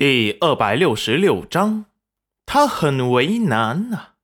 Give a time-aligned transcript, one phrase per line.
[0.00, 1.84] 第二百六十六章，
[2.46, 4.14] 他很为难呐。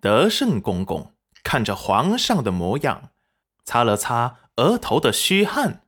[0.00, 3.10] 德胜公公看着皇上的模样，
[3.64, 5.86] 擦了擦额头的虚汗。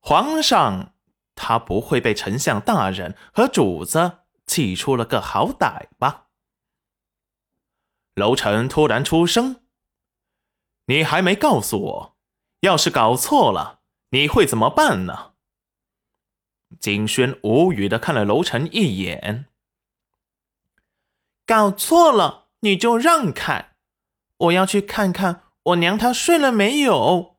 [0.00, 0.92] 皇上，
[1.34, 6.26] 他不会被丞相大人和主子气出了个好歹吧？
[8.14, 9.62] 楼臣突然出声
[10.84, 12.16] ：“你还没告诉我，
[12.60, 13.80] 要是搞错了，
[14.10, 15.32] 你会怎么办呢？”
[16.80, 19.46] 景轩无语的看了楼臣一眼，
[21.46, 23.72] 搞错了你就让开，
[24.36, 27.36] 我要去看看我娘她睡了没有。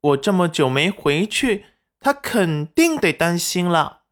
[0.00, 1.66] 我这么久没回去，
[1.98, 4.02] 她肯定得担心了。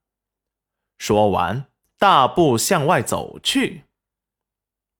[0.98, 1.66] 说完，
[1.98, 3.84] 大步向外走去，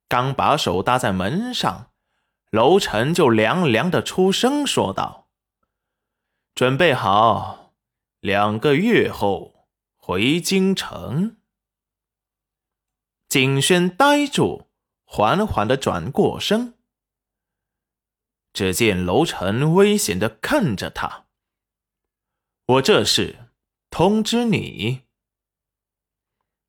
[0.09, 1.91] 刚把手搭在门上，
[2.51, 5.27] 楼臣就凉凉的出声说道
[6.55, 7.65] ：“准备好。”
[8.27, 11.37] 两个月后回京城，
[13.29, 14.67] 景轩呆住，
[15.05, 16.75] 缓缓的转过身。
[18.53, 21.27] 只见楼臣危险的看着他
[22.67, 23.49] ：“我这是
[23.91, 25.03] 通知你。”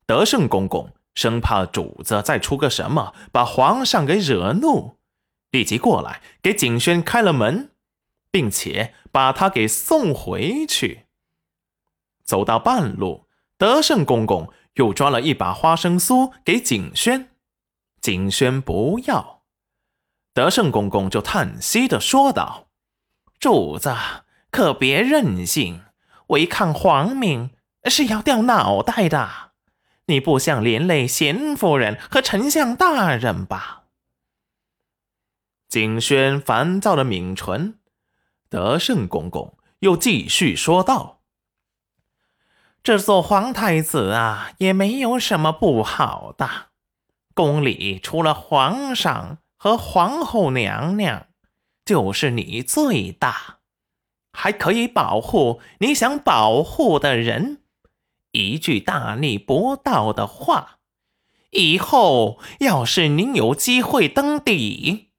[0.06, 5.00] 德胜公公生怕主子再出个什么，把皇上给惹怒，
[5.50, 7.72] 立即过来给景轩开了门，
[8.30, 11.07] 并且把他给送回去。
[12.28, 13.26] 走到半路，
[13.56, 17.30] 德胜公公又抓了一把花生酥给景轩，
[18.02, 19.40] 景轩不要，
[20.34, 22.68] 德胜公公就叹息的说道
[23.40, 23.96] ：“主子
[24.50, 25.84] 可别任性，
[26.26, 27.48] 违抗皇命
[27.86, 29.52] 是要掉脑袋的。
[30.04, 33.84] 你不想连累贤夫人和丞相大人吧？”
[35.66, 37.78] 景轩烦躁的抿唇，
[38.50, 41.17] 德胜公公又继续说道。
[42.88, 46.48] 这做皇太子啊，也没有什么不好的。
[47.34, 51.26] 宫里除了皇上和皇后娘娘，
[51.84, 53.58] 就是你最大，
[54.32, 57.60] 还可以保护你想保护的人。
[58.32, 60.78] 一句大逆不道的话，
[61.50, 65.10] 以后要是您有机会登底，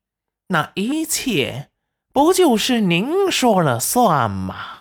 [0.47, 1.69] 那一切
[2.11, 4.78] 不就是您说了算吗？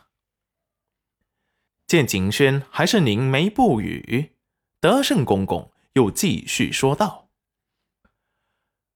[1.89, 4.33] 见景轩还是凝眉不语，
[4.79, 7.31] 德胜公公又继续说道：“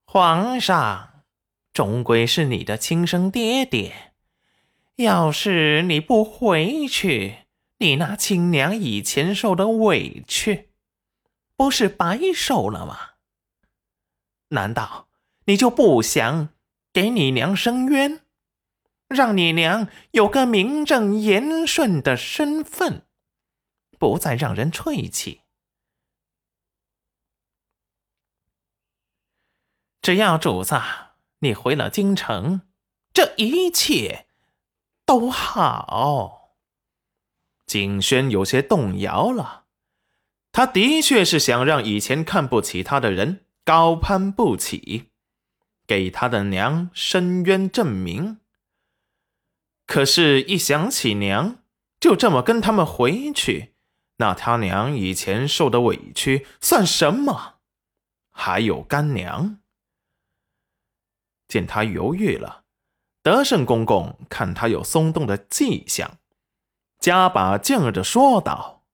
[0.04, 1.24] 皇上
[1.72, 4.12] 终归是你的亲生爹爹，
[4.96, 7.46] 要是你不回去，
[7.78, 10.68] 你那亲娘以前受的委屈，
[11.56, 13.12] 不是白受了吗？
[14.48, 15.08] 难道
[15.46, 16.50] 你就不想
[16.92, 18.20] 给你娘伸冤？”
[19.12, 23.06] 让你娘有个名正言顺的身份，
[23.98, 25.42] 不再让人唾弃。
[30.00, 30.74] 只要主子
[31.38, 32.62] 你回了京城，
[33.12, 34.26] 这一切
[35.06, 36.56] 都好。
[37.66, 39.64] 景轩有些动摇了，
[40.50, 45.10] 他的确是想让以前看不起他的人高攀不起，
[45.86, 48.40] 给他的娘伸冤正名。
[49.92, 51.58] 可是，一想起娘
[52.00, 53.74] 就这么跟他们回去，
[54.16, 57.56] 那他娘以前受的委屈算什么？
[58.30, 59.58] 还有干娘。
[61.46, 62.64] 见他犹豫了，
[63.22, 66.16] 德胜公公看他有松动的迹象，
[66.98, 68.84] 加把劲儿的说道：“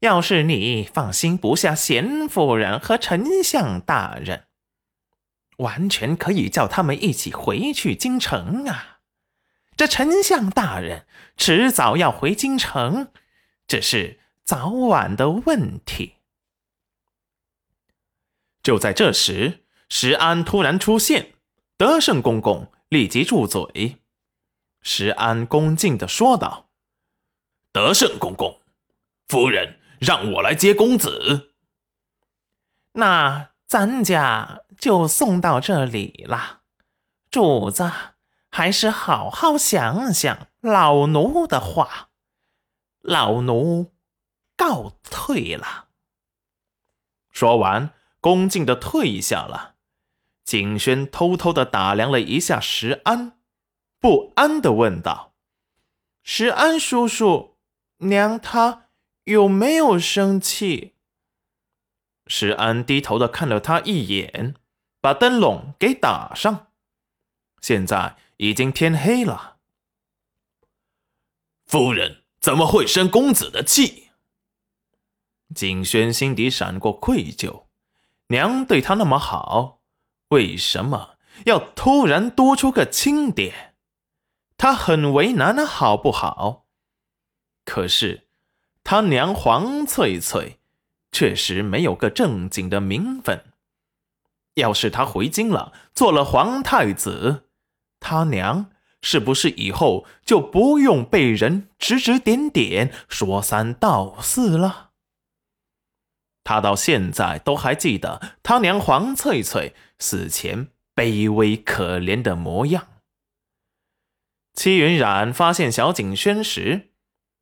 [0.00, 4.46] 要是你放心不下贤夫人和丞相大人，
[5.56, 8.90] 完全可以叫他们一起回去京城啊。”
[9.76, 11.06] 这丞相大人
[11.36, 13.10] 迟早要回京城，
[13.66, 16.16] 只是早晚的问题。
[18.62, 21.34] 就在这时，石安突然出现，
[21.76, 23.98] 德胜公公立即住嘴。
[24.82, 26.68] 石安恭敬的说道
[27.72, 28.60] ：“德胜公公，
[29.26, 31.54] 夫人让我来接公子。”
[32.94, 36.62] 那咱家就送到这里了，
[37.30, 37.90] 主子。
[38.54, 42.10] 还是好好想想老奴的话，
[43.00, 43.94] 老奴
[44.58, 45.88] 告退了。
[47.30, 49.76] 说完，恭敬的退下了。
[50.44, 53.38] 景轩偷偷的打量了一下石安，
[53.98, 55.32] 不安的问道
[56.22, 57.56] ：“石安叔叔，
[57.98, 58.90] 娘她
[59.24, 60.94] 有没有生气？”
[62.28, 64.54] 石安低头的看了他一眼，
[65.00, 66.66] 把灯笼给打上。
[67.62, 68.18] 现在。
[68.42, 69.58] 已经天黑了，
[71.64, 74.08] 夫人怎么会生公子的气？
[75.54, 77.66] 景轩心底闪过愧疚，
[78.26, 79.78] 娘对他那么好，
[80.30, 83.74] 为什么要突然多出个亲爹？
[84.56, 86.66] 他很为难，好不好？
[87.64, 88.26] 可是
[88.82, 90.58] 他娘黄翠翠
[91.12, 93.52] 确实没有个正经的名分。
[94.54, 97.48] 要是他回京了，做了皇太子，
[98.02, 98.66] 他娘
[99.00, 104.90] 是不是以后就不用被人指指点点、说三道四了？
[106.44, 112.88] 他到现在都还记得他娘黄翠翠死前卑微可怜的模样。
[114.52, 116.90] 戚云染发现小景轩时，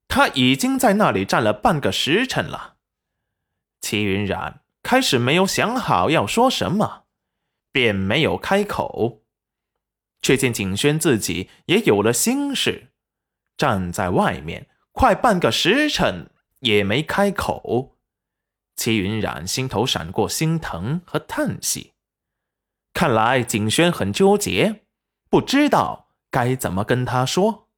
[0.06, 2.76] 他已经在那里站了半个时辰了。
[3.80, 7.04] 齐云染开始没有想好要说什么。
[7.72, 9.22] 便没有开口，
[10.22, 12.92] 却见景轩自己也有了心事，
[13.56, 16.30] 站在外面快半个时辰
[16.60, 17.96] 也没开口。
[18.76, 21.92] 齐云染心头闪过心疼和叹息，
[22.94, 24.82] 看来景轩很纠结，
[25.28, 27.68] 不知道该怎么跟他说。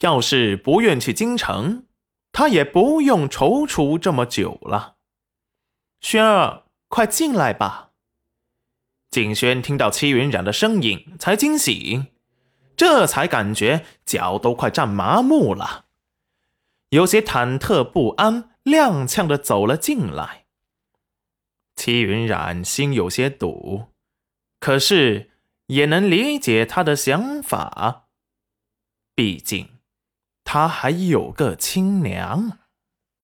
[0.00, 1.86] 要是不愿去京城，
[2.32, 4.96] 他也不用踌躇这么久了。
[6.00, 7.85] 轩儿，快进来吧。
[9.16, 12.08] 景轩听到戚云染的声音，才惊醒，
[12.76, 15.86] 这才感觉脚都快站麻木了，
[16.90, 20.44] 有些忐忑不安，踉跄的走了进来。
[21.76, 23.86] 戚云染心有些堵，
[24.60, 25.30] 可是
[25.68, 28.08] 也能理解他的想法，
[29.14, 29.78] 毕竟
[30.44, 32.58] 他还有个亲娘。